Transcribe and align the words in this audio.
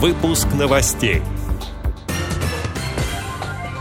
Выпуск 0.00 0.46
новостей. 0.56 1.22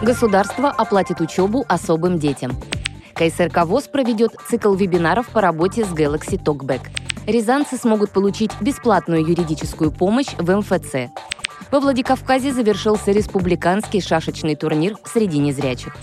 Государство 0.02 0.72
оплатит 0.72 1.22
учебу 1.22 1.64
особым 1.70 2.18
детям. 2.18 2.58
КСРК 3.14 3.66
ВОЗ 3.66 3.88
проведет 3.88 4.32
цикл 4.50 4.74
вебинаров 4.74 5.30
по 5.30 5.42
работе 5.42 5.86
с 5.86 5.90
Galaxy 5.90 6.42
Talkback. 6.44 6.90
Рязанцы 7.28 7.78
смогут 7.78 8.10
получить 8.10 8.50
бесплатную 8.60 9.22
юридическую 9.22 9.92
помощь 9.92 10.34
в 10.40 10.52
МФЦ. 10.52 11.12
Во 11.70 11.80
Владикавказе 11.80 12.52
завершился 12.52 13.12
республиканский 13.12 14.02
шашечный 14.02 14.56
турнир 14.56 14.96
среди 15.06 15.38
незрячих. 15.38 15.96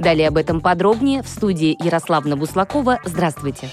Далее 0.00 0.26
об 0.26 0.36
этом 0.36 0.60
подробнее 0.60 1.22
в 1.22 1.28
студии 1.28 1.78
Ярославна 1.80 2.36
Буслакова. 2.36 2.98
Здравствуйте. 3.04 3.68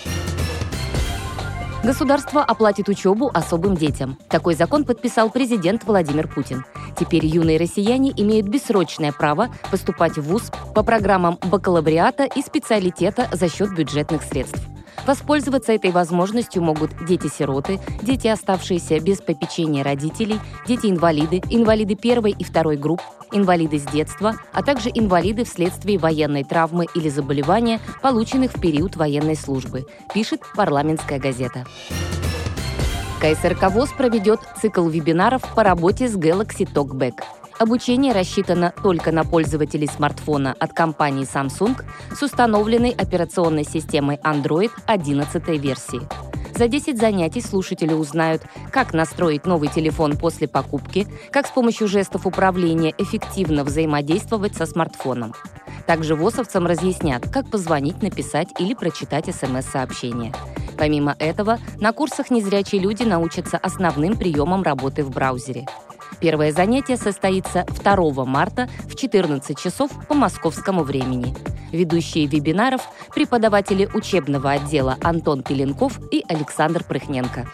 Государство 1.88 2.44
оплатит 2.44 2.90
учебу 2.90 3.32
особым 3.34 3.78
детям. 3.78 4.18
Такой 4.28 4.56
закон 4.56 4.84
подписал 4.84 5.30
президент 5.30 5.86
Владимир 5.86 6.28
Путин. 6.28 6.66
Теперь 7.00 7.26
юные 7.26 7.58
россияне 7.58 8.12
имеют 8.12 8.50
бессрочное 8.50 9.14
право 9.14 9.48
поступать 9.72 10.18
в 10.18 10.24
ВУЗ 10.24 10.52
по 10.76 10.84
программам 10.84 11.40
бакалавриата 11.50 12.26
и 12.26 12.42
специалитета 12.42 13.30
за 13.32 13.48
счет 13.48 13.74
бюджетных 13.74 14.24
средств. 14.24 14.60
Воспользоваться 15.08 15.72
этой 15.72 15.92
возможностью 15.92 16.62
могут 16.62 16.92
дети-сироты, 17.06 17.80
дети, 18.02 18.28
оставшиеся 18.28 19.00
без 19.00 19.22
попечения 19.22 19.82
родителей, 19.82 20.38
дети-инвалиды, 20.68 21.42
инвалиды 21.50 21.96
первой 21.96 22.32
и 22.32 22.44
второй 22.44 22.76
групп, 22.76 23.02
инвалиды 23.32 23.80
с 23.80 23.84
детства, 23.84 24.36
а 24.52 24.62
также 24.64 24.90
инвалиды 24.90 25.46
вследствие 25.46 25.98
военной 25.98 26.44
травмы 26.44 26.88
или 26.94 27.08
заболевания, 27.08 27.80
полученных 28.02 28.52
в 28.52 28.60
период 28.60 28.98
военной 28.98 29.38
службы, 29.38 29.86
пишет 30.14 30.42
парламентская 30.56 31.20
газета. 31.20 31.66
КСРК 33.22 33.72
ВОЗ 33.72 33.90
проведет 33.98 34.42
цикл 34.62 34.88
вебинаров 34.88 35.42
по 35.56 35.64
работе 35.64 36.10
с 36.10 36.18
Galaxy 36.18 36.70
Talkback– 36.72 37.24
Обучение 37.60 38.14
рассчитано 38.14 38.72
только 38.84 39.12
на 39.12 39.24
пользователей 39.24 39.88
смартфона 39.88 40.56
от 40.60 40.74
компании 40.74 41.26
Samsung 41.26 41.82
с 42.16 42.22
установленной 42.22 42.92
операционной 42.92 43.64
системой 43.64 44.18
Android 44.18 44.70
11 44.86 45.48
версии. 45.60 46.02
За 46.56 46.68
10 46.68 47.00
занятий 47.00 47.42
слушатели 47.42 47.94
узнают, 47.94 48.44
как 48.72 48.94
настроить 48.94 49.48
новый 49.48 49.70
телефон 49.70 50.18
после 50.18 50.48
покупки, 50.48 51.08
как 51.32 51.48
с 51.48 51.50
помощью 51.50 51.88
жестов 51.88 52.28
управления 52.28 52.94
эффективно 52.98 53.64
взаимодействовать 53.64 54.56
со 54.56 54.68
смартфоном. 54.68 55.34
Также 55.88 56.16
ВОСовцам 56.16 56.68
разъяснят, 56.68 57.28
как 57.32 57.50
позвонить, 57.50 58.04
написать 58.04 58.50
или 58.60 58.76
прочитать 58.76 59.34
СМС-сообщения. 59.34 60.34
Помимо 60.78 61.16
этого, 61.18 61.58
на 61.80 61.92
курсах 61.92 62.30
незрячие 62.30 62.82
люди 62.82 63.02
научатся 63.02 63.58
основным 63.58 64.16
приемам 64.16 64.62
работы 64.62 65.04
в 65.04 65.10
браузере– 65.10 65.66
Первое 66.20 66.52
занятие 66.52 66.98
состоится 66.98 67.66
2 67.84 68.26
марта 68.26 68.68
в 68.88 68.96
14 68.96 69.58
часов 69.58 69.92
по 70.08 70.16
московскому 70.16 70.84
времени. 70.84 71.36
Ведущие 71.72 72.28
вебинаров– 72.28 72.82
преподаватели 73.14 73.88
учебного 73.94 74.52
отдела 74.52 74.98
Антон 75.04 75.44
Пеленков 75.44 76.00
и 76.12 76.24
Александр 76.28 76.84
Прыхненко. 76.84 77.48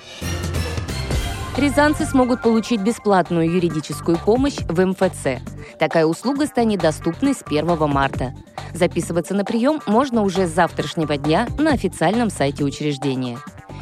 Рязанцы 1.58 2.05
смогут 2.05 2.42
получить 2.42 2.81
бесплатную 2.81 3.52
юридическую 3.52 4.17
помощь 4.17 4.58
в 4.67 4.83
МФЦ. 4.83 5.42
Такая 5.77 6.05
услуга 6.05 6.48
станет 6.48 6.81
доступной 6.81 7.36
с 7.36 7.44
1 7.45 7.89
марта. 7.89 8.33
Записываться 8.73 9.36
на 9.36 9.45
прием 9.45 9.80
можно 9.86 10.23
уже 10.23 10.48
с 10.48 10.52
завтрашнего 10.52 11.17
дня 11.17 11.48
на 11.59 11.72
официальном 11.72 12.31
сайте 12.31 12.64
учреждения. 12.64 13.38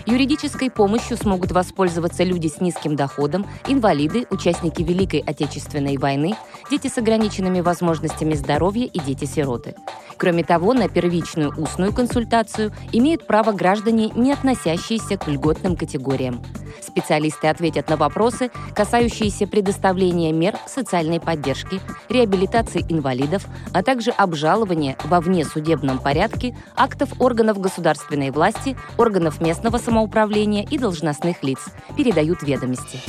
Юридической 0.06 0.70
помощью 0.70 1.18
смогут 1.18 1.52
воспользоваться 1.52 2.24
люди 2.24 2.48
с 2.48 2.62
низким 2.62 2.96
доходом, 2.96 3.46
инвалиды, 3.68 4.26
участники 4.30 4.82
Великой 4.82 5.20
Отечественной 5.20 5.98
войны, 5.98 6.36
дети 6.70 6.88
с 6.88 6.98
ограниченными 6.98 7.62
возможностями 7.62 8.34
здоровья 8.34 8.86
и 8.86 9.00
дети-сироты. 9.00 9.76
Кроме 10.18 10.44
того, 10.44 10.74
на 10.74 10.88
первичную 10.88 11.54
устную 11.58 11.94
консультацию 11.94 12.72
имеют 12.92 13.26
право 13.26 13.52
граждане, 13.52 14.12
не 14.16 14.32
относящиеся 14.32 15.18
к 15.18 15.28
льготным 15.28 15.76
категориям. 15.76 16.44
Специалисты 16.82 17.48
ответят 17.48 17.90
на 17.90 17.96
вопросы, 17.96 18.50
касающиеся 18.76 19.48
предоставления 19.48 20.32
мер 20.32 20.58
социальной 20.68 21.20
поддержки, 21.20 21.80
реабилитации 22.10 22.84
инвалидов, 22.90 23.46
а 23.72 23.84
также 23.84 24.12
обжалования 24.12 24.98
во 25.04 25.22
внесудебном 25.22 26.00
порядке 26.00 26.58
актов 26.76 27.10
органов 27.20 27.60
государственной 27.60 28.32
власти, 28.32 28.76
органов 28.98 29.40
местного 29.42 29.78
самоуправления 29.78 30.66
и 30.66 30.78
должностных 30.78 31.44
лиц, 31.44 31.60
передают 31.96 32.42
ведомости. 32.42 33.00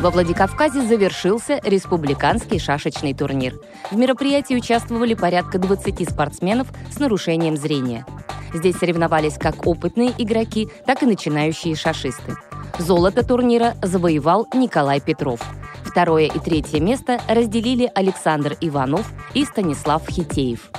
Во 0.00 0.10
Владикавказе 0.10 0.82
завершился 0.82 1.60
республиканский 1.62 2.58
шашечный 2.58 3.14
турнир. 3.14 3.54
В 3.90 3.96
мероприятии 3.96 4.54
участвовали 4.54 5.14
порядка 5.14 5.58
20 5.58 6.10
спортсменов 6.10 6.66
с 6.90 6.98
нарушением 6.98 7.56
зрения. 7.56 8.04
Здесь 8.52 8.76
соревновались 8.76 9.38
как 9.38 9.66
опытные 9.66 10.12
игроки, 10.18 10.68
так 10.86 11.02
и 11.02 11.06
начинающие 11.06 11.74
шашисты. 11.74 12.36
Золото 12.78 13.26
турнира 13.26 13.74
завоевал 13.82 14.46
Николай 14.54 15.00
Петров. 15.00 15.40
Второе 15.84 16.26
и 16.26 16.38
третье 16.38 16.80
место 16.80 17.20
разделили 17.28 17.90
Александр 17.94 18.56
Иванов 18.60 19.10
и 19.34 19.44
Станислав 19.44 20.08
Хитеев 20.08 20.70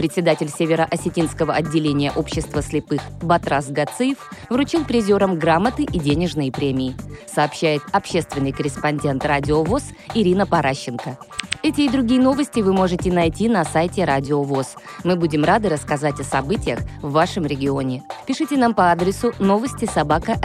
председатель 0.00 0.48
Северо-Осетинского 0.48 1.52
отделения 1.52 2.10
общества 2.10 2.62
слепых 2.62 3.02
Батрас 3.20 3.68
Гациев 3.68 4.16
вручил 4.48 4.86
призерам 4.86 5.38
грамоты 5.38 5.82
и 5.82 5.98
денежные 5.98 6.50
премии, 6.50 6.96
сообщает 7.26 7.82
общественный 7.92 8.52
корреспондент 8.52 9.26
Радио 9.26 9.62
ВОЗ 9.62 9.82
Ирина 10.14 10.46
Паращенко. 10.46 11.18
Эти 11.62 11.82
и 11.82 11.90
другие 11.90 12.18
новости 12.18 12.60
вы 12.60 12.72
можете 12.72 13.12
найти 13.12 13.50
на 13.50 13.62
сайте 13.66 14.06
Радио 14.06 14.42
ВОЗ. 14.42 14.76
Мы 15.04 15.16
будем 15.16 15.44
рады 15.44 15.68
рассказать 15.68 16.18
о 16.18 16.24
событиях 16.24 16.78
в 17.02 17.12
вашем 17.12 17.44
регионе. 17.44 18.02
Пишите 18.26 18.56
нам 18.56 18.72
по 18.72 18.92
адресу 18.92 19.34
новости 19.38 19.84
собака 19.84 20.38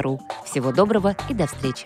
ру. 0.00 0.20
Всего 0.46 0.72
доброго 0.72 1.14
и 1.28 1.34
до 1.34 1.46
встречи. 1.46 1.84